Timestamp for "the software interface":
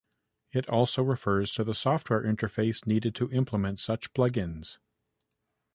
1.63-2.87